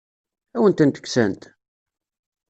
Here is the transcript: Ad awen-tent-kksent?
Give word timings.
Ad 0.55 0.57
awen-tent-kksent? 0.61 1.41